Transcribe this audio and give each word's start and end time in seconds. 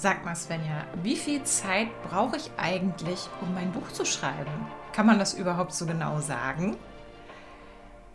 Sag 0.00 0.24
mal, 0.24 0.36
Svenja, 0.36 0.86
wie 1.02 1.16
viel 1.16 1.42
Zeit 1.42 1.88
brauche 2.04 2.36
ich 2.36 2.52
eigentlich, 2.56 3.28
um 3.40 3.52
mein 3.52 3.72
Buch 3.72 3.90
zu 3.90 4.04
schreiben? 4.04 4.68
Kann 4.92 5.06
man 5.06 5.18
das 5.18 5.34
überhaupt 5.34 5.72
so 5.74 5.86
genau 5.86 6.20
sagen? 6.20 6.76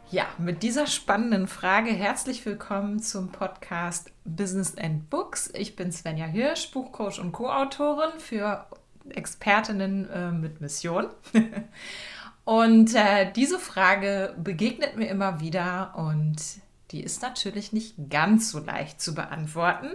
Ja, 0.09 0.25
mit 0.37 0.63
dieser 0.63 0.87
spannenden 0.87 1.45
Frage 1.45 1.91
herzlich 1.91 2.45
willkommen 2.45 3.01
zum 3.01 3.33
Podcast 3.33 4.13
Business 4.23 4.77
and 4.77 5.09
Books. 5.09 5.51
Ich 5.55 5.75
bin 5.75 5.91
Svenja 5.91 6.25
Hirsch, 6.25 6.71
Buchcoach 6.71 7.19
und 7.19 7.33
Co-Autorin 7.33 8.17
für 8.17 8.65
Expertinnen 9.09 10.09
äh, 10.09 10.31
mit 10.31 10.61
Mission. 10.61 11.07
und 12.45 12.95
äh, 12.95 13.29
diese 13.33 13.59
Frage 13.59 14.33
begegnet 14.41 14.95
mir 14.95 15.09
immer 15.09 15.41
wieder 15.41 15.95
und 15.97 16.37
die 16.91 17.03
ist 17.03 17.21
natürlich 17.21 17.73
nicht 17.73 17.95
ganz 18.09 18.51
so 18.51 18.59
leicht 18.59 19.01
zu 19.01 19.13
beantworten. 19.13 19.89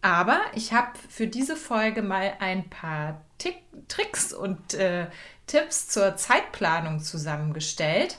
Aber 0.00 0.40
ich 0.54 0.72
habe 0.72 0.92
für 1.08 1.26
diese 1.26 1.56
Folge 1.56 2.02
mal 2.02 2.34
ein 2.38 2.70
paar 2.70 3.20
Tick, 3.38 3.56
Tricks 3.88 4.32
und 4.32 4.74
äh, 4.74 5.06
Tipps 5.46 5.88
zur 5.88 6.16
Zeitplanung 6.16 7.00
zusammengestellt. 7.00 8.18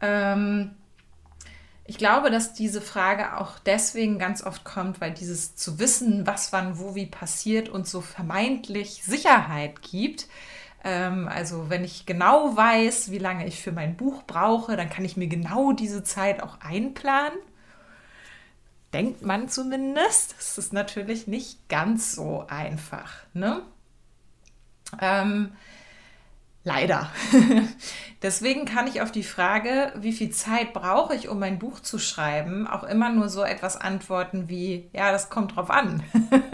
Ähm, 0.00 0.72
ich 1.86 1.98
glaube, 1.98 2.30
dass 2.30 2.54
diese 2.54 2.80
Frage 2.80 3.38
auch 3.38 3.58
deswegen 3.58 4.18
ganz 4.18 4.42
oft 4.42 4.64
kommt, 4.64 5.00
weil 5.00 5.12
dieses 5.12 5.54
zu 5.56 5.78
wissen, 5.78 6.26
was 6.26 6.52
wann 6.52 6.78
wo 6.78 6.94
wie 6.94 7.06
passiert 7.06 7.68
und 7.68 7.86
so 7.86 8.00
vermeintlich 8.00 9.02
Sicherheit 9.04 9.82
gibt. 9.82 10.26
Ähm, 10.82 11.28
also 11.28 11.70
wenn 11.70 11.84
ich 11.84 12.06
genau 12.06 12.56
weiß, 12.56 13.10
wie 13.10 13.18
lange 13.18 13.46
ich 13.46 13.62
für 13.62 13.72
mein 13.72 13.96
Buch 13.96 14.22
brauche, 14.26 14.76
dann 14.76 14.90
kann 14.90 15.04
ich 15.04 15.16
mir 15.16 15.28
genau 15.28 15.72
diese 15.72 16.02
Zeit 16.02 16.42
auch 16.42 16.60
einplanen 16.60 17.38
denkt 18.94 19.22
man 19.22 19.48
zumindest. 19.48 20.36
Das 20.38 20.56
ist 20.56 20.72
natürlich 20.72 21.26
nicht 21.26 21.68
ganz 21.68 22.12
so 22.12 22.46
einfach. 22.48 23.12
Ne? 23.34 23.62
Ähm, 25.00 25.52
leider. 26.62 27.10
Deswegen 28.22 28.64
kann 28.64 28.86
ich 28.86 29.02
auf 29.02 29.10
die 29.10 29.24
Frage, 29.24 29.92
wie 29.96 30.12
viel 30.12 30.30
Zeit 30.30 30.72
brauche 30.72 31.14
ich, 31.14 31.28
um 31.28 31.40
mein 31.40 31.58
Buch 31.58 31.80
zu 31.80 31.98
schreiben, 31.98 32.66
auch 32.66 32.84
immer 32.84 33.10
nur 33.10 33.28
so 33.28 33.42
etwas 33.42 33.76
antworten 33.76 34.48
wie, 34.48 34.88
ja, 34.92 35.12
das 35.12 35.28
kommt 35.28 35.56
drauf 35.56 35.70
an. 35.70 36.02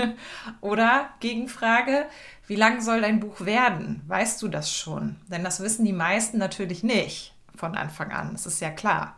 Oder 0.62 1.10
Gegenfrage, 1.20 2.06
wie 2.46 2.56
lang 2.56 2.80
soll 2.80 3.02
dein 3.02 3.20
Buch 3.20 3.42
werden? 3.42 4.02
Weißt 4.08 4.40
du 4.42 4.48
das 4.48 4.72
schon? 4.74 5.16
Denn 5.28 5.44
das 5.44 5.60
wissen 5.60 5.84
die 5.84 5.92
meisten 5.92 6.38
natürlich 6.38 6.82
nicht 6.82 7.34
von 7.54 7.76
Anfang 7.76 8.10
an. 8.10 8.32
Das 8.32 8.46
ist 8.46 8.60
ja 8.60 8.70
klar. 8.70 9.16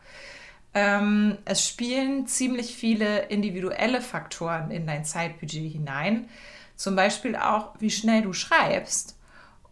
Ähm, 0.75 1.39
es 1.45 1.67
spielen 1.69 2.27
ziemlich 2.27 2.75
viele 2.75 3.27
individuelle 3.27 4.01
Faktoren 4.01 4.71
in 4.71 4.87
dein 4.87 5.05
Zeitbudget 5.05 5.73
hinein. 5.73 6.29
Zum 6.77 6.97
Beispiel 6.97 7.37
auch, 7.37 7.75
wie 7.79 7.91
schnell 7.91 8.23
du 8.23 8.33
schreibst 8.33 9.19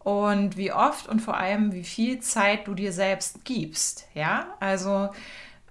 und 0.00 0.56
wie 0.56 0.72
oft 0.72 1.08
und 1.08 1.20
vor 1.20 1.36
allem, 1.36 1.72
wie 1.72 1.84
viel 1.84 2.20
Zeit 2.20 2.66
du 2.66 2.74
dir 2.74 2.92
selbst 2.92 3.44
gibst. 3.44 4.06
Ja, 4.14 4.46
also 4.60 5.10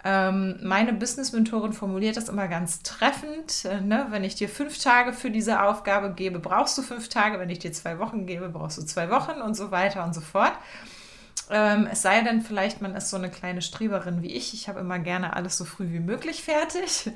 ähm, 0.03 0.57
meine 0.63 0.93
Business-Mentorin 0.93 1.73
formuliert 1.73 2.15
das 2.15 2.29
immer 2.29 2.47
ganz 2.47 2.81
treffend. 2.83 3.65
Äh, 3.65 3.81
ne? 3.81 4.07
Wenn 4.09 4.23
ich 4.23 4.35
dir 4.35 4.47
fünf 4.47 4.79
Tage 4.79 5.13
für 5.13 5.29
diese 5.29 5.61
Aufgabe 5.61 6.13
gebe, 6.13 6.39
brauchst 6.39 6.77
du 6.77 6.81
fünf 6.81 7.09
Tage. 7.09 7.39
Wenn 7.39 7.49
ich 7.49 7.59
dir 7.59 7.73
zwei 7.73 7.99
Wochen 7.99 8.25
gebe, 8.25 8.49
brauchst 8.49 8.77
du 8.77 8.83
zwei 8.83 9.09
Wochen 9.09 9.41
und 9.41 9.55
so 9.55 9.71
weiter 9.71 10.05
und 10.05 10.15
so 10.15 10.21
fort. 10.21 10.53
Ähm, 11.49 11.87
es 11.91 12.03
sei 12.03 12.21
denn, 12.21 12.41
vielleicht 12.41 12.81
man 12.81 12.95
ist 12.95 13.09
so 13.09 13.17
eine 13.17 13.31
kleine 13.31 13.61
Streberin 13.61 14.21
wie 14.21 14.33
ich. 14.35 14.53
Ich 14.53 14.69
habe 14.69 14.79
immer 14.79 14.99
gerne 14.99 15.35
alles 15.35 15.57
so 15.57 15.65
früh 15.65 15.91
wie 15.91 15.99
möglich 15.99 16.43
fertig. 16.43 17.11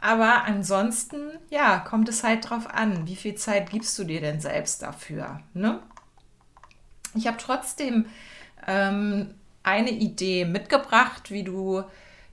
Aber 0.00 0.44
ansonsten, 0.44 1.30
ja, 1.50 1.78
kommt 1.78 2.08
es 2.08 2.22
halt 2.22 2.48
drauf 2.48 2.68
an, 2.68 3.06
wie 3.06 3.16
viel 3.16 3.34
Zeit 3.34 3.70
gibst 3.70 3.98
du 3.98 4.04
dir 4.04 4.20
denn 4.20 4.40
selbst 4.40 4.82
dafür. 4.82 5.40
Ne? 5.54 5.80
Ich 7.14 7.26
habe 7.26 7.36
trotzdem 7.38 8.06
ähm, 8.66 9.34
eine 9.62 9.90
Idee 9.90 10.44
mitgebracht, 10.44 11.30
wie 11.30 11.44
du 11.44 11.82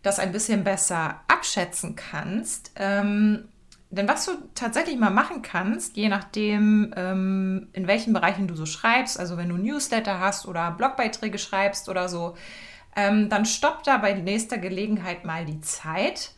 das 0.02 0.20
ein 0.20 0.32
bisschen 0.32 0.64
besser 0.64 1.22
abschätzen 1.28 1.96
kannst. 1.96 2.72
Ähm, 2.76 3.50
denn 3.92 4.08
was 4.08 4.26
du 4.26 4.34
tatsächlich 4.54 4.98
mal 5.00 5.10
machen 5.10 5.42
kannst, 5.42 5.98
je 5.98 6.10
nachdem, 6.10 6.94
ähm, 6.96 7.70
in 7.74 7.88
welchen 7.88 8.14
Bereichen 8.14 8.48
du 8.48 8.56
so 8.56 8.68
schreibst, 8.68 9.20
also 9.20 9.36
wenn 9.38 9.50
du 9.50 9.58
Newsletter 9.58 10.20
hast 10.20 10.48
oder 10.48 10.72
Blogbeiträge 10.72 11.40
schreibst 11.40 11.90
oder 11.90 12.08
so, 12.08 12.36
ähm, 12.96 13.30
dann 13.30 13.46
stopp 13.46 13.84
da 13.84 13.98
bei 13.98 14.14
nächster 14.14 14.60
Gelegenheit 14.60 15.26
mal 15.26 15.44
die 15.46 15.62
Zeit 15.62 16.34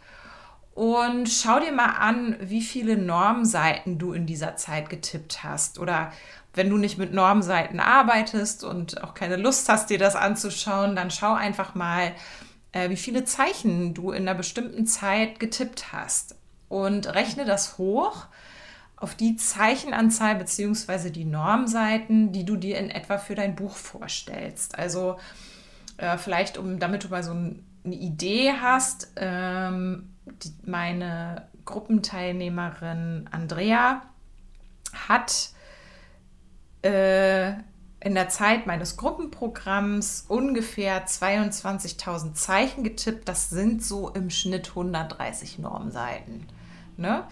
und 0.73 1.27
schau 1.27 1.59
dir 1.59 1.73
mal 1.73 1.97
an, 1.97 2.37
wie 2.39 2.61
viele 2.61 2.95
Normseiten 2.97 3.97
du 3.99 4.13
in 4.13 4.25
dieser 4.25 4.55
Zeit 4.55 4.89
getippt 4.89 5.43
hast. 5.43 5.77
Oder 5.79 6.13
wenn 6.53 6.69
du 6.69 6.77
nicht 6.77 6.97
mit 6.97 7.13
Normseiten 7.13 7.81
arbeitest 7.81 8.63
und 8.63 9.03
auch 9.03 9.13
keine 9.13 9.35
Lust 9.35 9.67
hast, 9.67 9.89
dir 9.89 9.99
das 9.99 10.15
anzuschauen, 10.15 10.95
dann 10.95 11.11
schau 11.11 11.33
einfach 11.33 11.75
mal, 11.75 12.13
äh, 12.71 12.89
wie 12.89 12.97
viele 12.97 13.25
Zeichen 13.25 13.93
du 13.93 14.11
in 14.11 14.27
einer 14.27 14.37
bestimmten 14.37 14.85
Zeit 14.87 15.41
getippt 15.41 15.91
hast 15.91 16.35
und 16.71 17.13
rechne 17.13 17.43
das 17.43 17.77
hoch 17.77 18.27
auf 18.95 19.15
die 19.15 19.35
Zeichenanzahl 19.35 20.35
bzw. 20.35 21.09
die 21.09 21.25
Normseiten, 21.25 22.31
die 22.31 22.45
du 22.45 22.55
dir 22.55 22.77
in 22.77 22.89
etwa 22.89 23.17
für 23.17 23.35
dein 23.35 23.55
Buch 23.55 23.75
vorstellst. 23.75 24.77
Also 24.77 25.17
äh, 25.97 26.17
vielleicht, 26.17 26.57
um 26.57 26.79
damit 26.79 27.03
du 27.03 27.09
mal 27.09 27.23
so 27.23 27.31
eine 27.31 27.55
Idee 27.83 28.53
hast, 28.61 29.11
ähm, 29.17 30.13
die, 30.43 30.53
meine 30.65 31.47
Gruppenteilnehmerin 31.65 33.27
Andrea 33.31 34.03
hat 35.09 35.49
äh, 36.83 37.53
in 38.03 38.15
der 38.15 38.29
Zeit 38.29 38.65
meines 38.65 38.97
Gruppenprogramms 38.97 40.25
ungefähr 40.27 41.05
22.000 41.05 42.33
Zeichen 42.33 42.83
getippt. 42.83 43.27
Das 43.27 43.49
sind 43.49 43.83
so 43.83 44.09
im 44.09 44.29
Schnitt 44.29 44.69
130 44.69 45.59
Normseiten. 45.59 46.47
Ne? 47.01 47.25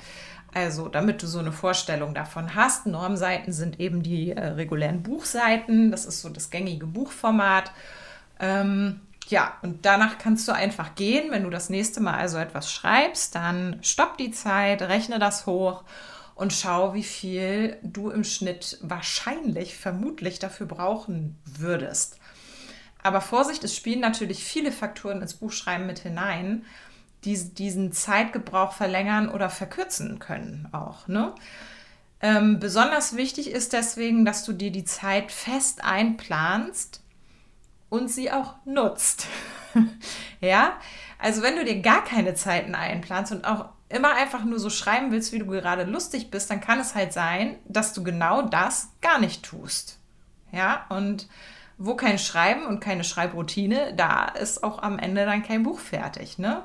Also, 0.54 0.90
damit 0.90 1.22
du 1.22 1.28
so 1.28 1.40
eine 1.40 1.52
Vorstellung 1.52 2.14
davon 2.14 2.56
hast, 2.56 2.88
Normseiten 2.88 3.54
sind 3.54 3.80
eben 3.80 4.02
die 4.02 4.32
äh, 4.32 4.48
regulären 4.48 5.04
Buchseiten. 5.04 5.92
Das 5.92 6.06
ist 6.06 6.22
so 6.22 6.30
das 6.30 6.50
gängige 6.50 6.88
Buchformat. 6.88 7.72
Ähm, 8.40 9.02
ja, 9.28 9.54
und 9.62 9.86
danach 9.86 10.18
kannst 10.18 10.48
du 10.48 10.52
einfach 10.52 10.96
gehen. 10.96 11.32
Wenn 11.32 11.44
du 11.44 11.52
das 11.52 11.70
nächste 11.70 12.02
Mal 12.02 12.16
also 12.16 12.40
etwas 12.40 12.72
schreibst, 12.72 13.36
dann 13.36 13.78
stopp 13.84 14.18
die 14.18 14.32
Zeit, 14.32 14.82
rechne 14.82 15.20
das 15.20 15.46
hoch 15.46 15.84
und 16.34 16.52
schau, 16.52 16.94
wie 16.96 17.04
viel 17.04 17.78
du 17.84 18.10
im 18.10 18.24
Schnitt 18.24 18.80
wahrscheinlich, 18.82 19.78
vermutlich 19.78 20.40
dafür 20.40 20.66
brauchen 20.66 21.38
würdest. 21.46 22.18
Aber 23.04 23.22
Vorsicht, 23.22 23.64
es 23.64 23.76
spielen 23.76 24.00
natürlich 24.00 24.44
viele 24.44 24.72
Faktoren 24.72 25.22
ins 25.22 25.36
Buchschreiben 25.36 25.86
mit 25.86 26.00
hinein 26.00 26.66
die 27.26 27.54
diesen 27.54 27.92
Zeitgebrauch 27.92 28.74
verlängern 28.74 29.30
oder 29.30 29.50
verkürzen 29.50 30.20
können 30.20 30.68
auch. 30.72 31.08
Ne? 31.08 31.34
Ähm, 32.22 32.60
besonders 32.60 33.16
wichtig 33.16 33.52
ist 33.52 33.74
deswegen, 33.74 34.26
dass 34.26 34.44
du 34.44 34.54
dir 34.54 34.72
die 34.72 34.86
Zeit 34.86 35.32
fest 35.32 35.84
einplanst 35.84 37.02
und 37.90 38.10
sie 38.10 38.32
auch 38.32 38.56
nutzt. 38.66 39.28
ja, 40.42 40.74
also 41.18 41.42
wenn 41.42 41.56
du 41.56 41.66
dir 41.66 41.82
gar 41.82 42.04
keine 42.04 42.34
Zeiten 42.34 42.76
einplanst 42.76 43.32
und 43.32 43.46
auch 43.46 43.70
immer 43.90 44.14
einfach 44.14 44.44
nur 44.46 44.60
so 44.60 44.70
schreiben 44.70 45.12
willst, 45.12 45.34
wie 45.34 45.40
du 45.40 45.48
gerade 45.48 45.84
lustig 45.84 46.30
bist, 46.30 46.50
dann 46.50 46.62
kann 46.62 46.80
es 46.80 46.94
halt 46.94 47.12
sein, 47.12 47.58
dass 47.66 47.94
du 47.94 48.04
genau 48.04 48.44
das 48.44 48.90
gar 49.02 49.20
nicht 49.20 49.44
tust. 49.44 50.00
Ja, 50.52 50.86
und 50.90 51.28
wo 51.78 51.96
kein 51.96 52.20
Schreiben 52.20 52.66
und 52.66 52.82
keine 52.82 53.04
Schreibroutine, 53.04 53.94
da 53.96 54.26
ist 54.26 54.64
auch 54.64 54.84
am 54.84 55.00
Ende 55.00 55.26
dann 55.26 55.44
kein 55.44 55.64
Buch 55.64 55.80
fertig. 55.80 56.38
Ne? 56.38 56.64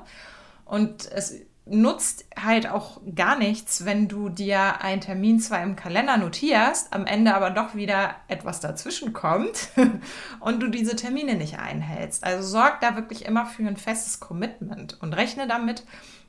Und 0.65 1.09
es 1.11 1.35
nutzt 1.67 2.25
halt 2.39 2.69
auch 2.69 3.01
gar 3.15 3.37
nichts, 3.37 3.85
wenn 3.85 4.07
du 4.07 4.29
dir 4.29 4.81
einen 4.81 5.01
Termin 5.01 5.39
zwar 5.39 5.63
im 5.63 5.75
Kalender 5.75 6.17
notierst, 6.17 6.93
am 6.93 7.07
Ende 7.07 7.33
aber 7.33 7.49
doch 7.49 7.73
wieder 7.73 8.15
etwas 8.27 8.59
dazwischen 8.59 9.13
kommt 9.13 9.69
und 10.39 10.61
du 10.61 10.69
diese 10.69 10.95
Termine 10.95 11.35
nicht 11.35 11.57
einhältst. 11.57 12.23
Also 12.23 12.47
sorg 12.47 12.81
da 12.81 12.95
wirklich 12.95 13.25
immer 13.25 13.47
für 13.47 13.67
ein 13.67 13.77
festes 13.77 14.19
Commitment 14.19 15.01
und 15.01 15.13
rechne 15.13 15.47
damit, 15.47 15.83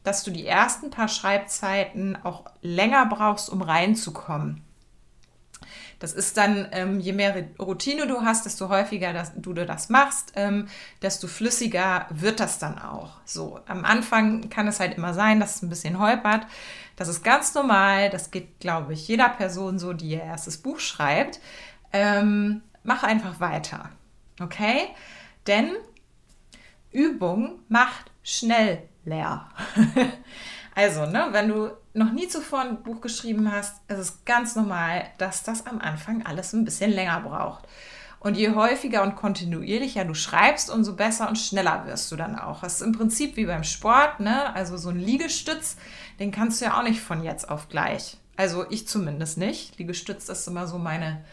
dass 0.05 0.23
du 0.23 0.31
die 0.31 0.47
ersten 0.47 0.91
paar 0.91 1.09
Schreibzeiten 1.09 2.17
auch 2.23 2.45
länger 2.63 3.05
brauchst, 3.07 3.51
um 3.51 3.61
reinzukommen. 3.61 4.66
Das 5.99 6.13
ist 6.13 6.37
dann, 6.37 6.69
ähm, 6.73 7.01
je 7.01 7.13
mehr 7.13 7.49
Routine 7.59 8.07
du 8.07 8.21
hast, 8.21 8.45
desto 8.45 8.69
häufiger 8.69 9.13
das, 9.13 9.33
du 9.37 9.55
das 9.55 9.89
machst, 9.89 10.33
ähm, 10.37 10.69
desto 11.01 11.27
flüssiger 11.27 12.07
wird 12.11 12.41
das 12.41 12.59
dann 12.59 12.79
auch. 12.79 13.13
So, 13.25 13.61
am 13.67 13.85
Anfang 13.85 14.51
kann 14.51 14.69
es 14.69 14.79
halt 14.79 14.97
immer 14.99 15.15
sein, 15.15 15.41
dass 15.41 15.57
es 15.57 15.63
ein 15.63 15.71
bisschen 15.71 15.99
holpert. 15.99 16.47
Das 16.97 17.09
ist 17.09 17.23
ganz 17.23 17.55
normal. 17.55 18.11
Das 18.11 18.31
geht, 18.31 18.61
glaube 18.61 18.93
ich, 18.93 19.09
jeder 19.09 19.29
Person 19.29 19.79
so, 19.79 19.93
die 19.93 20.11
ihr 20.11 20.23
erstes 20.23 20.59
Buch 20.59 20.81
schreibt. 20.81 21.41
Ähm, 21.93 22.63
mach 22.83 23.03
einfach 23.03 23.41
weiter. 23.41 23.91
Okay? 24.41 24.89
Denn 25.47 25.73
Übung 26.93 27.61
macht 27.69 28.11
schnell 28.23 28.83
leer. 29.05 29.49
also, 30.75 31.07
ne, 31.07 31.29
wenn 31.31 31.49
du 31.49 31.71
noch 31.97 32.13
nie 32.13 32.29
zuvor 32.29 32.61
ein 32.61 32.83
Buch 32.83 33.01
geschrieben 33.01 33.51
hast, 33.51 33.81
ist 33.89 33.99
es 33.99 34.25
ganz 34.25 34.55
normal, 34.55 35.05
dass 35.19 35.43
das 35.43 35.67
am 35.67 35.81
Anfang 35.81 36.25
alles 36.25 36.53
ein 36.53 36.65
bisschen 36.65 36.93
länger 36.93 37.21
braucht. 37.21 37.65
Und 38.21 38.37
je 38.37 38.55
häufiger 38.55 39.03
und 39.03 39.17
kontinuierlicher 39.17 40.05
du 40.05 40.15
schreibst, 40.15 40.71
umso 40.71 40.95
besser 40.95 41.29
und 41.29 41.37
schneller 41.37 41.87
wirst 41.87 42.11
du 42.11 42.17
dann 42.17 42.39
auch. 42.39 42.61
Das 42.61 42.77
ist 42.77 42.83
im 42.83 42.93
Prinzip 42.93 43.37
wie 43.37 43.47
beim 43.47 43.65
Sport, 43.65 44.21
ne? 44.21 44.55
Also 44.55 44.77
so 44.77 44.91
ein 44.91 44.99
Liegestütz, 44.99 45.77
den 46.19 46.33
kannst 46.33 46.61
du 46.61 46.67
ja 46.67 46.79
auch 46.79 46.83
nicht 46.83 47.01
von 47.01 47.23
jetzt 47.23 47.49
auf 47.49 47.69
gleich. 47.69 48.19
Also 48.37 48.67
ich 48.71 48.89
zumindest 48.89 49.39
nicht. 49.39 49.79
Liegestütz 49.79 50.29
ist 50.29 50.47
immer 50.49 50.67
so 50.67 50.79
meine 50.79 51.25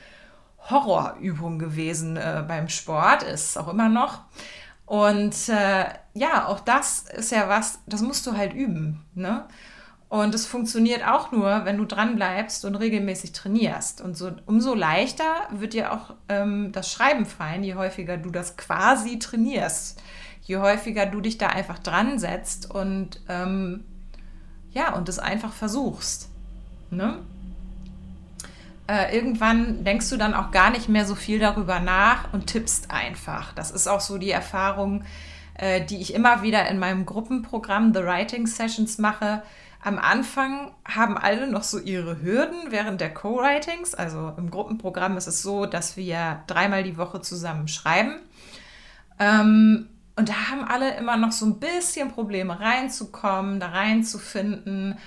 Horrorübung 0.69 1.59
gewesen 1.59 2.15
äh, 2.15 2.43
beim 2.47 2.69
Sport, 2.69 3.23
ist 3.23 3.57
auch 3.57 3.67
immer 3.67 3.89
noch. 3.89 4.21
Und 4.85 5.49
äh, 5.49 5.85
ja, 6.13 6.47
auch 6.47 6.59
das 6.59 7.05
ist 7.09 7.31
ja 7.31 7.49
was, 7.49 7.79
das 7.85 8.01
musst 8.01 8.25
du 8.27 8.37
halt 8.37 8.53
üben. 8.53 9.03
Ne? 9.15 9.45
Und 10.13 10.35
es 10.35 10.45
funktioniert 10.45 11.03
auch 11.03 11.31
nur, 11.31 11.65
wenn 11.65 11.77
du 11.77 11.85
dran 11.85 12.15
bleibst 12.15 12.65
und 12.65 12.75
regelmäßig 12.75 13.31
trainierst. 13.31 13.99
Und 13.99 14.15
so, 14.15 14.29
umso 14.45 14.75
leichter 14.75 15.47
wird 15.49 15.73
dir 15.73 15.91
auch 15.91 16.13
ähm, 16.29 16.71
das 16.71 16.91
Schreiben 16.91 17.25
fallen, 17.25 17.63
je 17.63 17.73
häufiger 17.73 18.17
du 18.17 18.29
das 18.29 18.55
quasi 18.55 19.17
trainierst. 19.17 19.99
Je 20.43 20.57
häufiger 20.57 21.07
du 21.07 21.19
dich 21.19 21.39
da 21.39 21.47
einfach 21.47 21.79
dran 21.79 22.19
setzt 22.19 22.69
und 22.69 23.21
ähm, 23.27 23.85
ja, 24.69 24.93
und 24.93 25.09
es 25.09 25.17
einfach 25.17 25.51
versuchst. 25.51 26.29
Ne? 26.91 27.17
Äh, 28.85 29.15
irgendwann 29.17 29.83
denkst 29.83 30.11
du 30.11 30.17
dann 30.17 30.35
auch 30.35 30.51
gar 30.51 30.69
nicht 30.69 30.89
mehr 30.89 31.07
so 31.07 31.15
viel 31.15 31.39
darüber 31.39 31.79
nach 31.79 32.31
und 32.33 32.45
tippst 32.45 32.91
einfach. 32.91 33.51
Das 33.53 33.71
ist 33.71 33.87
auch 33.87 34.01
so 34.01 34.19
die 34.19 34.29
Erfahrung, 34.29 35.05
äh, 35.55 35.83
die 35.83 35.97
ich 35.97 36.13
immer 36.13 36.43
wieder 36.43 36.67
in 36.67 36.77
meinem 36.77 37.07
Gruppenprogramm 37.07 37.95
The 37.95 38.03
Writing 38.03 38.45
Sessions 38.45 38.99
mache 38.99 39.41
am 39.83 39.99
Anfang 39.99 40.71
haben 40.85 41.17
alle 41.17 41.47
noch 41.47 41.63
so 41.63 41.77
ihre 41.77 42.21
Hürden 42.21 42.71
während 42.71 43.01
der 43.01 43.13
Co-Writings. 43.13 43.93
Also 43.95 44.33
im 44.37 44.49
Gruppenprogramm 44.49 45.17
ist 45.17 45.27
es 45.27 45.41
so, 45.41 45.65
dass 45.65 45.97
wir 45.97 46.43
dreimal 46.47 46.83
die 46.83 46.97
Woche 46.97 47.21
zusammen 47.21 47.67
schreiben. 47.67 48.15
Ähm, 49.19 49.89
und 50.15 50.29
da 50.29 50.33
haben 50.51 50.63
alle 50.63 50.95
immer 50.95 51.17
noch 51.17 51.31
so 51.31 51.45
ein 51.45 51.59
bisschen 51.59 52.11
Probleme 52.11 52.59
reinzukommen, 52.59 53.59
da 53.59 53.69
reinzufinden. 53.69 54.97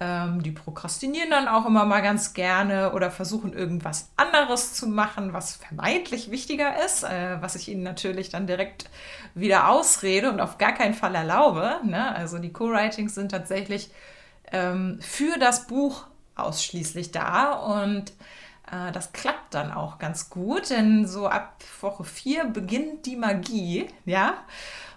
Ähm, 0.00 0.42
die 0.42 0.50
prokrastinieren 0.50 1.30
dann 1.30 1.46
auch 1.46 1.66
immer 1.66 1.84
mal 1.84 2.00
ganz 2.00 2.34
gerne 2.34 2.92
oder 2.92 3.12
versuchen 3.12 3.52
irgendwas 3.52 4.10
anderes 4.16 4.74
zu 4.74 4.88
machen, 4.88 5.32
was 5.32 5.54
vermeintlich 5.54 6.32
wichtiger 6.32 6.84
ist, 6.84 7.04
äh, 7.04 7.40
was 7.40 7.54
ich 7.54 7.68
ihnen 7.68 7.84
natürlich 7.84 8.30
dann 8.30 8.48
direkt 8.48 8.90
wieder 9.36 9.68
ausrede 9.68 10.30
und 10.30 10.40
auf 10.40 10.58
gar 10.58 10.72
keinen 10.72 10.94
Fall 10.94 11.14
erlaube. 11.14 11.76
Ne? 11.84 12.12
Also 12.16 12.38
die 12.38 12.52
Co-Writings 12.52 13.14
sind 13.14 13.30
tatsächlich 13.30 13.90
ähm, 14.54 14.98
für 15.00 15.38
das 15.38 15.66
Buch 15.66 16.06
ausschließlich 16.36 17.10
da 17.10 17.52
und 17.52 18.12
äh, 18.70 18.92
das 18.92 19.12
klappt 19.12 19.54
dann 19.54 19.72
auch 19.72 19.98
ganz 19.98 20.30
gut, 20.30 20.70
denn 20.70 21.06
so 21.06 21.26
ab 21.26 21.62
Woche 21.80 22.04
4 22.04 22.46
beginnt 22.46 23.06
die 23.06 23.16
Magie, 23.16 23.86
ja. 24.04 24.34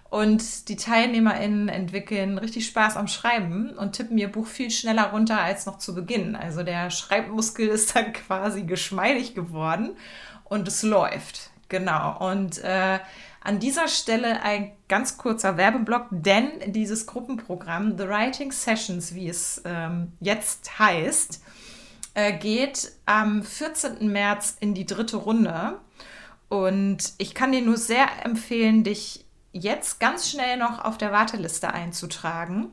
Und 0.09 0.69
die 0.69 0.77
TeilnehmerInnen 0.77 1.68
entwickeln 1.68 2.38
richtig 2.38 2.65
Spaß 2.68 2.95
am 2.95 3.09
Schreiben 3.09 3.71
und 3.71 3.92
tippen 3.92 4.18
ihr 4.18 4.31
Buch 4.31 4.48
viel 4.48 4.71
schneller 4.71 5.12
runter 5.12 5.42
als 5.42 5.65
noch 5.65 5.80
zu 5.80 5.94
Beginn. 5.94 6.38
Also 6.38 6.63
der 6.63 6.92
Schreibmuskel 6.92 7.68
ist 7.68 7.94
dann 7.95 8.13
quasi 8.13 8.63
geschmeidig 8.63 9.36
geworden 9.36 9.98
und 10.45 10.68
es 10.68 10.83
läuft. 10.83 11.50
Genau. 11.69 12.31
Und 12.31 12.60
äh, 12.60 13.00
an 13.42 13.60
dieser 13.60 13.88
Stelle 13.88 14.42
ein 14.42 14.72
ganz 14.88 15.18
kurzer 15.18 15.58
Werbeblock, 15.58 16.08
denn 16.12 16.74
dieses 16.74 17.06
Gruppenprogramm 17.08 17.98
The 17.98 18.08
Writing 18.08 18.52
Sessions, 18.52 19.16
wie 19.16 19.30
es 19.30 19.62
ähm, 19.66 20.14
jetzt 20.19 20.80
heißt, 20.80 21.42
äh, 22.14 22.34
geht 22.38 22.92
am 23.06 23.44
14. 23.44 24.12
März 24.12 24.58
in 24.60 24.74
die 24.74 24.86
dritte 24.86 25.18
Runde. 25.18 25.80
Und 26.50 27.14
ich 27.18 27.36
kann 27.36 27.52
dir 27.52 27.62
nur 27.62 27.78
sehr 27.78 28.08
empfehlen, 28.24 28.84
dich 28.84 29.25
jetzt 29.52 30.00
ganz 30.00 30.30
schnell 30.30 30.58
noch 30.58 30.84
auf 30.84 30.98
der 30.98 31.12
Warteliste 31.12 31.74
einzutragen. 31.74 32.72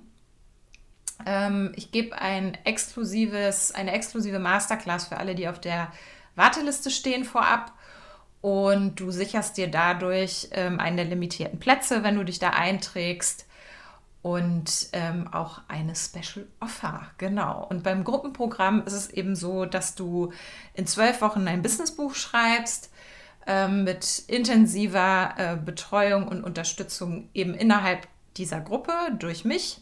Ähm, 1.26 1.72
ich 1.76 1.90
gebe 1.92 2.16
ein 2.18 2.56
exklusives, 2.64 3.72
eine 3.72 3.92
exklusive 3.92 4.38
Masterclass 4.38 5.08
für 5.08 5.18
alle, 5.18 5.34
die 5.34 5.48
auf 5.48 5.60
der 5.60 5.92
Warteliste 6.36 6.90
stehen 6.90 7.24
vorab 7.24 7.72
und 8.44 9.00
du 9.00 9.10
sicherst 9.10 9.56
dir 9.56 9.70
dadurch 9.70 10.48
ähm, 10.50 10.78
einen 10.78 10.98
der 10.98 11.06
limitierten 11.06 11.58
Plätze, 11.58 12.04
wenn 12.04 12.16
du 12.16 12.26
dich 12.26 12.38
da 12.38 12.50
einträgst 12.50 13.46
und 14.20 14.88
ähm, 14.92 15.32
auch 15.32 15.62
eine 15.66 15.96
Special 15.96 16.46
Offer, 16.60 17.06
genau. 17.16 17.66
Und 17.70 17.84
beim 17.84 18.04
Gruppenprogramm 18.04 18.82
ist 18.84 18.92
es 18.92 19.08
eben 19.08 19.34
so, 19.34 19.64
dass 19.64 19.94
du 19.94 20.30
in 20.74 20.86
zwölf 20.86 21.22
Wochen 21.22 21.48
ein 21.48 21.62
Businessbuch 21.62 22.14
schreibst 22.14 22.90
ähm, 23.46 23.84
mit 23.84 24.24
intensiver 24.26 25.32
äh, 25.38 25.56
Betreuung 25.56 26.28
und 26.28 26.44
Unterstützung 26.44 27.30
eben 27.32 27.54
innerhalb 27.54 28.06
dieser 28.36 28.60
Gruppe 28.60 28.92
durch 29.18 29.46
mich 29.46 29.80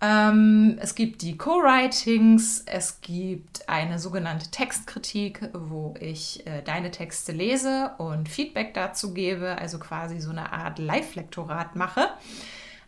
ähm, 0.00 0.78
es 0.80 0.94
gibt 0.94 1.22
die 1.22 1.36
Co-Writings, 1.36 2.62
es 2.66 3.00
gibt 3.00 3.68
eine 3.68 3.98
sogenannte 3.98 4.48
Textkritik, 4.50 5.50
wo 5.52 5.94
ich 5.98 6.46
äh, 6.46 6.62
deine 6.62 6.92
Texte 6.92 7.32
lese 7.32 7.92
und 7.98 8.28
Feedback 8.28 8.74
dazu 8.74 9.12
gebe, 9.12 9.58
also 9.58 9.78
quasi 9.80 10.20
so 10.20 10.30
eine 10.30 10.52
Art 10.52 10.78
Live-Lektorat 10.78 11.74
mache. 11.74 12.08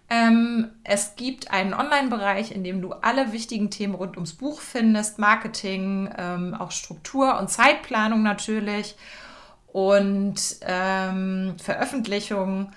Ähm, 0.08 0.70
es 0.84 1.16
gibt 1.16 1.50
einen 1.50 1.74
Online-Bereich, 1.74 2.52
in 2.52 2.62
dem 2.62 2.80
du 2.80 2.92
alle 2.92 3.32
wichtigen 3.32 3.70
Themen 3.70 3.94
rund 3.94 4.16
ums 4.16 4.34
Buch 4.34 4.60
findest, 4.60 5.18
Marketing, 5.18 6.12
ähm, 6.16 6.54
auch 6.54 6.70
Struktur 6.70 7.38
und 7.38 7.50
Zeitplanung 7.50 8.22
natürlich 8.22 8.94
und 9.72 10.40
ähm, 10.62 11.54
Veröffentlichung 11.58 12.72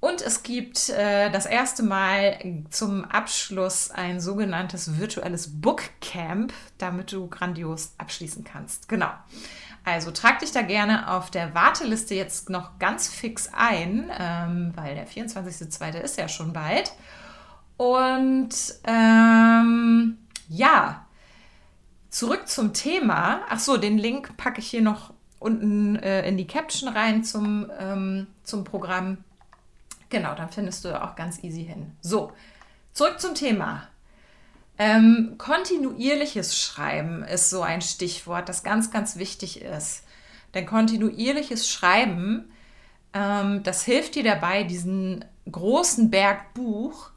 und 0.00 0.20
es 0.22 0.42
gibt 0.42 0.90
äh, 0.90 1.30
das 1.30 1.46
erste 1.46 1.82
Mal 1.82 2.64
zum 2.70 3.04
Abschluss 3.04 3.90
ein 3.90 4.20
sogenanntes 4.20 4.98
virtuelles 4.98 5.60
Bookcamp, 5.60 6.52
damit 6.78 7.12
du 7.12 7.28
grandios 7.28 7.94
abschließen 7.98 8.44
kannst. 8.44 8.88
Genau. 8.88 9.10
Also 9.84 10.10
trag 10.10 10.40
dich 10.40 10.50
da 10.50 10.62
gerne 10.62 11.12
auf 11.12 11.30
der 11.30 11.54
Warteliste 11.54 12.14
jetzt 12.14 12.50
noch 12.50 12.78
ganz 12.78 13.08
fix 13.08 13.48
ein, 13.52 14.10
ähm, 14.18 14.72
weil 14.74 14.96
der 14.96 15.06
24.02. 15.06 16.00
ist 16.00 16.18
ja 16.18 16.28
schon 16.28 16.52
bald. 16.52 16.92
Und 17.76 18.50
ähm, 18.84 20.18
ja, 20.48 21.06
zurück 22.10 22.48
zum 22.48 22.72
Thema. 22.74 23.42
Ach 23.48 23.60
so, 23.60 23.76
den 23.76 23.96
Link 23.96 24.36
packe 24.36 24.60
ich 24.60 24.68
hier 24.68 24.82
noch 24.82 25.12
unten 25.38 25.96
äh, 25.96 26.26
in 26.28 26.36
die 26.36 26.46
Caption 26.46 26.88
rein 26.88 27.22
zum, 27.22 27.70
ähm, 27.78 28.26
zum 28.42 28.64
Programm. 28.64 29.18
Genau, 30.08 30.34
dann 30.34 30.50
findest 30.50 30.84
du 30.84 31.02
auch 31.02 31.16
ganz 31.16 31.42
easy 31.42 31.64
hin. 31.64 31.92
So, 32.00 32.32
zurück 32.92 33.20
zum 33.20 33.34
Thema. 33.34 33.88
Ähm, 34.78 35.34
kontinuierliches 35.38 36.58
Schreiben 36.58 37.24
ist 37.24 37.50
so 37.50 37.62
ein 37.62 37.80
Stichwort, 37.80 38.48
das 38.48 38.62
ganz, 38.62 38.90
ganz 38.90 39.16
wichtig 39.16 39.62
ist. 39.62 40.04
Denn 40.54 40.66
kontinuierliches 40.66 41.68
Schreiben, 41.70 42.50
ähm, 43.14 43.62
das 43.62 43.84
hilft 43.84 44.14
dir 44.14 44.22
dabei, 44.22 44.64
diesen 44.64 45.24
großen 45.50 46.10
Berg 46.10 46.54
Buch 46.54 47.10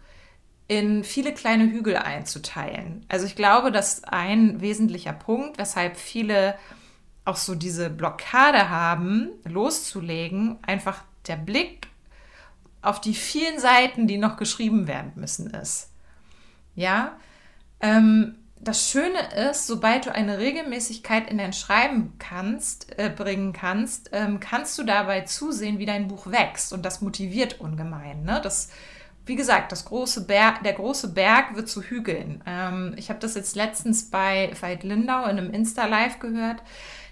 in 0.67 1.03
viele 1.03 1.33
kleine 1.33 1.65
Hügel 1.65 1.97
einzuteilen. 1.97 3.05
Also 3.09 3.25
ich 3.25 3.35
glaube, 3.35 3.71
dass 3.71 4.03
ein 4.03 4.61
wesentlicher 4.61 5.13
Punkt, 5.13 5.57
weshalb 5.57 5.97
viele 5.97 6.55
auch 7.25 7.37
so 7.37 7.55
diese 7.55 7.89
Blockade 7.89 8.69
haben, 8.69 9.29
loszulegen, 9.43 10.57
einfach 10.61 11.03
der 11.27 11.35
Blick 11.35 11.88
auf 12.81 13.01
die 13.01 13.13
vielen 13.13 13.59
Seiten, 13.59 14.07
die 14.07 14.17
noch 14.17 14.37
geschrieben 14.37 14.87
werden 14.87 15.13
müssen, 15.15 15.49
ist. 15.51 15.91
Ja, 16.75 17.17
ähm, 17.81 18.35
das 18.61 18.89
Schöne 18.89 19.19
ist, 19.49 19.67
sobald 19.67 20.05
du 20.05 20.13
eine 20.13 20.37
Regelmäßigkeit 20.37 21.29
in 21.29 21.37
dein 21.37 21.53
Schreiben 21.53 22.13
kannst, 22.19 22.97
äh, 22.99 23.09
bringen 23.09 23.53
kannst, 23.53 24.09
ähm, 24.11 24.39
kannst 24.39 24.77
du 24.77 24.83
dabei 24.83 25.21
zusehen, 25.21 25.79
wie 25.79 25.85
dein 25.85 26.07
Buch 26.09 26.27
wächst. 26.27 26.73
Und 26.73 26.83
das 26.83 27.01
motiviert 27.01 27.61
ungemein. 27.61 28.23
Ne? 28.23 28.41
Das, 28.43 28.69
wie 29.25 29.37
gesagt, 29.37 29.71
das 29.71 29.85
große 29.85 30.25
Berg, 30.25 30.63
der 30.63 30.73
große 30.73 31.13
Berg 31.13 31.55
wird 31.55 31.69
zu 31.69 31.81
Hügeln. 31.81 32.43
Ähm, 32.45 32.93
ich 32.97 33.09
habe 33.09 33.19
das 33.19 33.35
jetzt 33.35 33.55
letztens 33.55 34.09
bei 34.09 34.51
Veit 34.59 34.83
Lindau 34.83 35.23
in 35.23 35.37
einem 35.37 35.53
Insta-Live 35.53 36.19
gehört, 36.19 36.61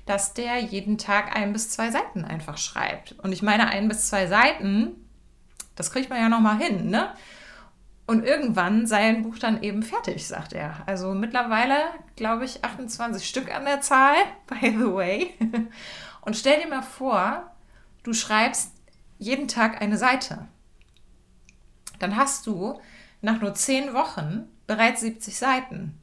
dass 0.05 0.33
der 0.33 0.59
jeden 0.59 0.97
Tag 0.97 1.35
ein 1.35 1.53
bis 1.53 1.69
zwei 1.69 1.91
Seiten 1.91 2.25
einfach 2.25 2.57
schreibt. 2.57 3.13
Und 3.19 3.31
ich 3.31 3.41
meine, 3.41 3.69
ein 3.69 3.87
bis 3.87 4.07
zwei 4.07 4.27
Seiten 4.27 5.06
das 5.77 5.91
kriegt 5.91 6.09
man 6.09 6.19
ja 6.19 6.27
noch 6.27 6.41
mal 6.41 6.57
hin, 6.57 6.89
ne? 6.89 7.13
Und 8.05 8.23
irgendwann 8.23 8.87
sei 8.87 9.09
ein 9.09 9.23
Buch 9.23 9.37
dann 9.37 9.61
eben 9.61 9.83
fertig, 9.83 10.27
sagt 10.27 10.53
er. 10.53 10.77
Also 10.85 11.13
mittlerweile, 11.13 11.75
glaube 12.15 12.45
ich, 12.45 12.63
28 12.63 13.27
Stück 13.27 13.53
an 13.53 13.65
der 13.65 13.81
Zahl, 13.81 14.15
by 14.47 14.69
the 14.69 14.93
way. 14.93 15.33
Und 16.21 16.35
stell 16.35 16.61
dir 16.61 16.69
mal 16.69 16.81
vor, 16.81 17.51
du 18.03 18.13
schreibst 18.13 18.71
jeden 19.19 19.47
Tag 19.47 19.81
eine 19.81 19.97
Seite. 19.97 20.47
Dann 21.99 22.15
hast 22.15 22.47
du 22.47 22.79
nach 23.21 23.41
nur 23.41 23.53
10 23.53 23.93
Wochen 23.93 24.47
bereits 24.67 25.01
70 25.01 25.37
Seiten. 25.37 25.99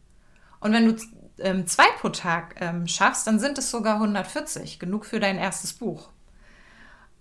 Und 0.61 0.73
wenn 0.73 0.87
du 0.87 1.03
ähm, 1.39 1.67
zwei 1.67 1.87
pro 1.99 2.11
Tag 2.11 2.57
ähm, 2.61 2.87
schaffst, 2.87 3.27
dann 3.27 3.39
sind 3.39 3.59
es 3.59 3.71
sogar 3.71 3.95
140, 3.95 4.79
genug 4.79 5.07
für 5.07 5.21
dein 5.21 5.39
erstes 5.39 5.73
Buch. 5.73 6.11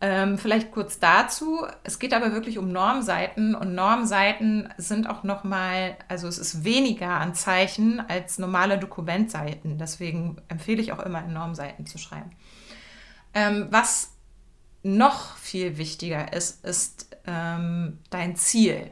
Ähm, 0.06 0.38
vielleicht 0.38 0.74
kurz 0.74 1.00
dazu. 1.00 1.66
Es 1.86 1.98
geht 1.98 2.14
aber 2.14 2.34
wirklich 2.34 2.58
um 2.58 2.74
Normseiten 2.74 3.56
und 3.56 3.74
Normseiten 3.74 4.68
sind 4.76 5.10
auch 5.10 5.24
nochmal, 5.24 5.96
also 6.10 6.28
es 6.28 6.38
ist 6.38 6.66
weniger 6.66 7.08
an 7.08 7.36
Zeichen 7.36 8.02
als 8.10 8.38
normale 8.38 8.78
Dokumentseiten. 8.78 9.78
Deswegen 9.78 10.42
empfehle 10.50 10.82
ich 10.82 10.92
auch 10.92 11.00
immer 11.00 11.24
in 11.24 11.32
Normseiten 11.32 11.86
zu 11.86 11.98
schreiben. 11.98 12.32
Ähm, 13.34 13.68
was 13.70 14.12
noch 14.84 15.38
viel 15.38 15.78
wichtiger 15.78 16.34
ist, 16.34 16.66
ist 16.66 17.16
ähm, 17.26 18.00
dein 18.10 18.36
Ziel. 18.36 18.92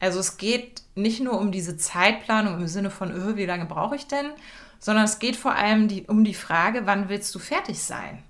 Also 0.00 0.20
es 0.20 0.36
geht 0.36 0.82
nicht 0.94 1.22
nur 1.22 1.40
um 1.40 1.50
diese 1.50 1.78
Zeitplanung 1.78 2.60
im 2.60 2.68
Sinne 2.68 2.90
von, 2.90 3.10
öh, 3.10 3.36
wie 3.36 3.46
lange 3.46 3.64
brauche 3.64 3.96
ich 3.96 4.06
denn, 4.06 4.26
sondern 4.80 5.06
es 5.06 5.18
geht 5.18 5.36
vor 5.36 5.54
allem 5.54 5.88
die, 5.88 6.02
um 6.08 6.24
die 6.24 6.34
Frage, 6.34 6.82
wann 6.84 7.08
willst 7.08 7.34
du 7.34 7.38
fertig 7.38 7.82
sein? 7.82 8.22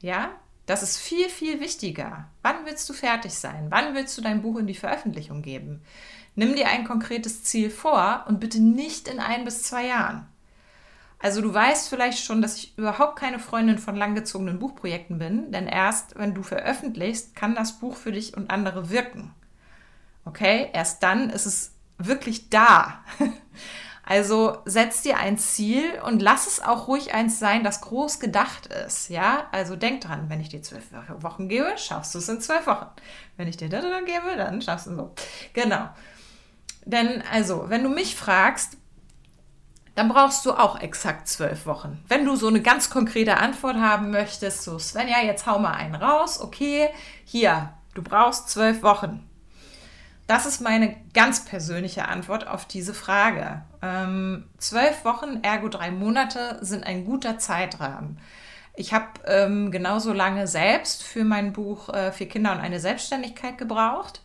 Ja, 0.00 0.30
das 0.66 0.82
ist 0.82 0.98
viel, 0.98 1.28
viel 1.28 1.60
wichtiger. 1.60 2.28
Wann 2.42 2.64
willst 2.64 2.88
du 2.88 2.92
fertig 2.92 3.34
sein? 3.34 3.66
Wann 3.70 3.94
willst 3.94 4.16
du 4.16 4.22
dein 4.22 4.42
Buch 4.42 4.58
in 4.58 4.66
die 4.66 4.74
Veröffentlichung 4.74 5.42
geben? 5.42 5.82
Nimm 6.34 6.54
dir 6.54 6.68
ein 6.68 6.84
konkretes 6.84 7.42
Ziel 7.42 7.68
vor 7.68 8.24
und 8.28 8.40
bitte 8.40 8.60
nicht 8.60 9.08
in 9.08 9.18
ein 9.20 9.44
bis 9.44 9.64
zwei 9.64 9.86
Jahren. 9.86 10.26
Also 11.18 11.40
du 11.40 11.52
weißt 11.54 11.88
vielleicht 11.88 12.24
schon, 12.24 12.42
dass 12.42 12.56
ich 12.56 12.76
überhaupt 12.76 13.16
keine 13.16 13.38
Freundin 13.38 13.78
von 13.78 13.94
langgezogenen 13.94 14.58
Buchprojekten 14.58 15.18
bin, 15.18 15.52
denn 15.52 15.68
erst 15.68 16.18
wenn 16.18 16.34
du 16.34 16.42
veröffentlichst, 16.42 17.36
kann 17.36 17.54
das 17.54 17.78
Buch 17.78 17.96
für 17.96 18.10
dich 18.10 18.36
und 18.36 18.50
andere 18.50 18.90
wirken. 18.90 19.32
Okay, 20.24 20.68
erst 20.72 21.02
dann 21.02 21.30
ist 21.30 21.46
es 21.46 21.72
wirklich 21.98 22.50
da. 22.50 23.04
Also 24.04 24.58
setz 24.64 25.02
dir 25.02 25.18
ein 25.18 25.38
Ziel 25.38 25.84
und 26.04 26.20
lass 26.20 26.46
es 26.48 26.60
auch 26.60 26.88
ruhig 26.88 27.14
eins 27.14 27.38
sein, 27.38 27.62
das 27.62 27.80
groß 27.82 28.18
gedacht 28.18 28.66
ist. 28.66 29.08
Ja, 29.08 29.46
also 29.52 29.76
denk 29.76 30.00
dran, 30.00 30.28
wenn 30.28 30.40
ich 30.40 30.48
dir 30.48 30.60
zwölf 30.62 30.84
Wochen 31.20 31.48
gebe, 31.48 31.72
schaffst 31.76 32.14
du 32.14 32.18
es 32.18 32.28
in 32.28 32.40
zwölf 32.40 32.66
Wochen. 32.66 32.86
Wenn 33.36 33.46
ich 33.46 33.56
dir 33.56 33.68
das 33.68 33.84
gebe, 34.04 34.36
dann 34.36 34.60
schaffst 34.60 34.86
du 34.86 34.90
es 34.90 34.96
so. 34.96 35.14
Genau. 35.52 35.88
Denn 36.84 37.22
also, 37.30 37.66
wenn 37.68 37.84
du 37.84 37.88
mich 37.88 38.16
fragst, 38.16 38.76
dann 39.94 40.08
brauchst 40.08 40.44
du 40.46 40.52
auch 40.52 40.80
exakt 40.80 41.28
zwölf 41.28 41.66
Wochen. 41.66 42.02
Wenn 42.08 42.24
du 42.24 42.34
so 42.34 42.48
eine 42.48 42.62
ganz 42.62 42.90
konkrete 42.90 43.36
Antwort 43.36 43.76
haben 43.76 44.10
möchtest, 44.10 44.62
so 44.62 44.78
Svenja, 44.78 45.20
jetzt 45.20 45.46
hau 45.46 45.58
mal 45.58 45.74
einen 45.74 45.94
raus, 45.94 46.40
okay, 46.40 46.88
hier, 47.24 47.74
du 47.94 48.02
brauchst 48.02 48.48
zwölf 48.48 48.82
Wochen. 48.82 49.28
Das 50.26 50.46
ist 50.46 50.60
meine 50.60 50.96
ganz 51.14 51.44
persönliche 51.44 52.08
Antwort 52.08 52.46
auf 52.46 52.64
diese 52.64 52.94
Frage. 52.94 53.62
Ähm, 53.82 54.46
zwölf 54.58 55.04
Wochen, 55.04 55.40
ergo 55.42 55.68
drei 55.68 55.90
Monate, 55.90 56.58
sind 56.60 56.84
ein 56.84 57.04
guter 57.04 57.38
Zeitrahmen. 57.38 58.18
Ich 58.74 58.94
habe 58.94 59.06
ähm, 59.26 59.70
genauso 59.70 60.12
lange 60.12 60.46
selbst 60.46 61.02
für 61.02 61.24
mein 61.24 61.52
Buch 61.52 61.88
äh, 61.90 62.12
Vier 62.12 62.28
Kinder 62.28 62.52
und 62.52 62.60
eine 62.60 62.80
Selbstständigkeit 62.80 63.58
gebraucht 63.58 64.22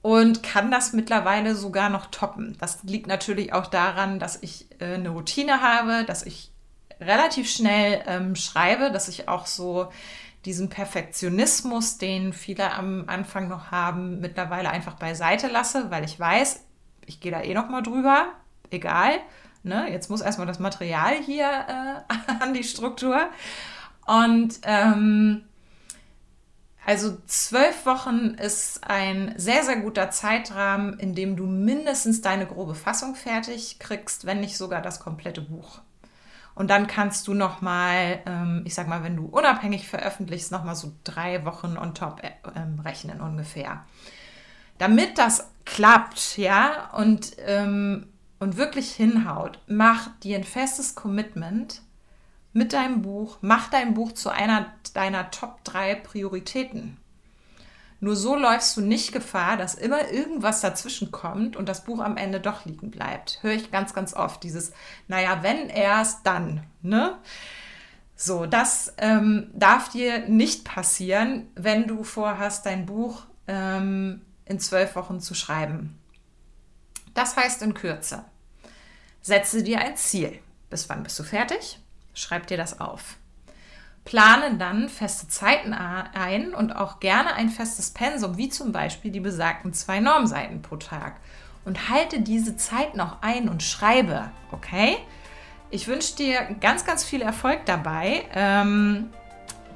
und 0.00 0.42
kann 0.42 0.70
das 0.70 0.92
mittlerweile 0.92 1.54
sogar 1.54 1.90
noch 1.90 2.06
toppen. 2.06 2.56
Das 2.60 2.82
liegt 2.84 3.08
natürlich 3.08 3.52
auch 3.52 3.66
daran, 3.66 4.18
dass 4.18 4.42
ich 4.42 4.66
äh, 4.80 4.94
eine 4.94 5.10
Routine 5.10 5.60
habe, 5.60 6.04
dass 6.04 6.24
ich 6.24 6.50
relativ 7.00 7.50
schnell 7.50 8.02
ähm, 8.06 8.34
schreibe, 8.36 8.90
dass 8.90 9.08
ich 9.08 9.28
auch 9.28 9.46
so 9.46 9.90
diesen 10.48 10.70
Perfektionismus, 10.70 11.98
den 11.98 12.32
viele 12.32 12.72
am 12.72 13.04
Anfang 13.06 13.48
noch 13.48 13.70
haben, 13.70 14.18
mittlerweile 14.20 14.70
einfach 14.70 14.94
beiseite 14.94 15.46
lasse, 15.46 15.90
weil 15.90 16.04
ich 16.04 16.18
weiß, 16.18 16.64
ich 17.04 17.20
gehe 17.20 17.30
da 17.30 17.42
eh 17.42 17.52
noch 17.52 17.68
mal 17.68 17.82
drüber, 17.82 18.28
egal. 18.70 19.18
Ne? 19.62 19.90
Jetzt 19.90 20.08
muss 20.08 20.22
erstmal 20.22 20.46
das 20.46 20.58
Material 20.58 21.16
hier 21.16 21.44
äh, 21.44 22.32
an 22.42 22.54
die 22.54 22.64
Struktur. 22.64 23.28
Und 24.06 24.60
ähm, 24.62 25.44
also 26.86 27.18
zwölf 27.26 27.84
Wochen 27.84 28.34
ist 28.40 28.88
ein 28.88 29.34
sehr, 29.36 29.64
sehr 29.64 29.76
guter 29.76 30.10
Zeitrahmen, 30.10 30.98
in 30.98 31.14
dem 31.14 31.36
du 31.36 31.44
mindestens 31.44 32.22
deine 32.22 32.46
grobe 32.46 32.74
Fassung 32.74 33.16
fertig 33.16 33.78
kriegst, 33.80 34.24
wenn 34.24 34.40
nicht 34.40 34.56
sogar 34.56 34.80
das 34.80 34.98
komplette 34.98 35.42
Buch. 35.42 35.82
Und 36.58 36.70
dann 36.70 36.88
kannst 36.88 37.28
du 37.28 37.34
noch 37.34 37.60
mal, 37.60 38.18
ähm, 38.26 38.62
ich 38.64 38.74
sag 38.74 38.88
mal, 38.88 39.04
wenn 39.04 39.14
du 39.14 39.26
unabhängig 39.26 39.86
veröffentlichst, 39.86 40.50
noch 40.50 40.64
mal 40.64 40.74
so 40.74 40.92
drei 41.04 41.44
Wochen 41.44 41.76
on 41.78 41.94
top 41.94 42.20
äh, 42.24 42.32
ähm, 42.56 42.80
rechnen 42.80 43.20
ungefähr. 43.20 43.84
Damit 44.76 45.18
das 45.18 45.52
klappt, 45.64 46.36
ja, 46.36 46.90
und, 46.94 47.36
ähm, 47.46 48.08
und 48.40 48.56
wirklich 48.56 48.90
hinhaut, 48.90 49.60
mach 49.68 50.08
dir 50.18 50.36
ein 50.36 50.42
festes 50.42 50.96
Commitment 50.96 51.82
mit 52.52 52.72
deinem 52.72 53.02
Buch, 53.02 53.38
mach 53.40 53.70
dein 53.70 53.94
Buch 53.94 54.10
zu 54.10 54.28
einer 54.28 54.66
deiner 54.94 55.30
Top 55.30 55.62
3 55.62 55.94
Prioritäten. 55.94 56.96
Nur 58.00 58.14
so 58.14 58.36
läufst 58.36 58.76
du 58.76 58.80
nicht 58.80 59.12
Gefahr, 59.12 59.56
dass 59.56 59.74
immer 59.74 60.10
irgendwas 60.10 60.60
dazwischen 60.60 61.10
kommt 61.10 61.56
und 61.56 61.68
das 61.68 61.84
Buch 61.84 62.00
am 62.00 62.16
Ende 62.16 62.40
doch 62.40 62.64
liegen 62.64 62.90
bleibt. 62.90 63.42
Höre 63.42 63.54
ich 63.54 63.72
ganz, 63.72 63.92
ganz 63.92 64.14
oft 64.14 64.42
dieses, 64.44 64.72
naja, 65.08 65.42
wenn 65.42 65.68
erst, 65.68 66.24
dann. 66.24 66.64
Ne? 66.80 67.18
So, 68.14 68.46
das 68.46 68.94
ähm, 68.98 69.50
darf 69.52 69.88
dir 69.90 70.28
nicht 70.28 70.64
passieren, 70.64 71.48
wenn 71.54 71.88
du 71.88 72.04
vorhast, 72.04 72.66
dein 72.66 72.86
Buch 72.86 73.24
ähm, 73.48 74.22
in 74.44 74.60
zwölf 74.60 74.94
Wochen 74.94 75.20
zu 75.20 75.34
schreiben. 75.34 75.98
Das 77.14 77.36
heißt 77.36 77.62
in 77.62 77.74
Kürze, 77.74 78.24
setze 79.22 79.64
dir 79.64 79.80
ein 79.80 79.96
Ziel. 79.96 80.38
Bis 80.70 80.88
wann 80.88 81.02
bist 81.02 81.18
du 81.18 81.24
fertig? 81.24 81.80
Schreib 82.14 82.46
dir 82.46 82.56
das 82.56 82.80
auf. 82.80 83.16
Plane 84.08 84.56
dann 84.56 84.88
feste 84.88 85.28
Zeiten 85.28 85.74
ein 85.74 86.54
und 86.54 86.74
auch 86.74 86.98
gerne 86.98 87.34
ein 87.34 87.50
festes 87.50 87.90
Pensum, 87.90 88.38
wie 88.38 88.48
zum 88.48 88.72
Beispiel 88.72 89.10
die 89.10 89.20
besagten 89.20 89.74
zwei 89.74 90.00
Normseiten 90.00 90.62
pro 90.62 90.76
Tag. 90.76 91.16
Und 91.66 91.90
halte 91.90 92.22
diese 92.22 92.56
Zeit 92.56 92.96
noch 92.96 93.20
ein 93.20 93.50
und 93.50 93.62
schreibe, 93.62 94.30
okay? 94.50 94.96
Ich 95.68 95.88
wünsche 95.88 96.16
dir 96.16 96.56
ganz, 96.58 96.86
ganz 96.86 97.04
viel 97.04 97.20
Erfolg 97.20 97.66
dabei. 97.66 98.24
Ähm, 98.34 99.10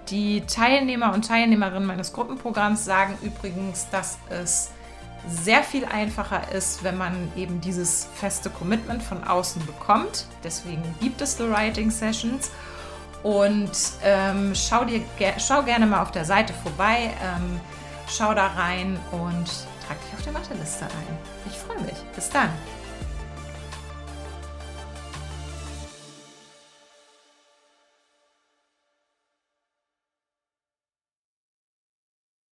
die 0.09 0.41
Teilnehmer 0.47 1.13
und 1.13 1.29
Teilnehmerinnen 1.29 1.87
meines 1.87 2.15
Gruppenprogramms 2.15 2.87
sagen 2.87 3.19
übrigens, 3.21 3.91
dass 3.91 4.17
es 4.31 4.71
sehr 5.29 5.63
viel 5.63 5.85
einfacher 5.85 6.53
ist, 6.53 6.83
wenn 6.83 6.97
man 6.97 7.31
eben 7.37 7.61
dieses 7.61 8.09
feste 8.15 8.49
Commitment 8.49 9.03
von 9.03 9.25
außen 9.25 9.67
bekommt. 9.67 10.25
Deswegen 10.43 10.83
gibt 11.03 11.21
es 11.21 11.37
The 11.37 11.51
Writing 11.51 11.91
Sessions. 11.91 12.51
Und 13.23 13.71
ähm, 14.03 14.53
schau, 14.55 14.85
dir, 14.85 15.03
schau 15.39 15.63
gerne 15.63 15.87
mal 15.87 16.03
auf 16.03 16.11
der 16.11 16.25
Seite 16.25 16.53
vorbei, 16.53 17.11
ähm, 17.23 17.61
schau 18.09 18.35
da 18.35 18.49
rein 18.49 18.99
und 19.13 19.47
trag 19.87 20.01
dich 20.05 20.15
auf 20.15 20.23
der 20.25 20.35
Warteliste 20.35 20.85
ein. 20.85 21.19
Ich 21.47 21.57
freue 21.57 21.81
mich. 21.83 21.97
Bis 22.15 22.29
dann. 22.31 22.51